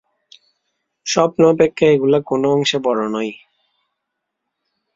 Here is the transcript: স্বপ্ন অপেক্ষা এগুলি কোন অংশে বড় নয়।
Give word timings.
স্বপ্ন 1.05 1.41
অপেক্ষা 1.45 1.85
এগুলি 1.87 2.19
কোন 2.21 2.41
অংশে 2.47 2.77
বড় 2.85 3.01
নয়। 3.07 3.33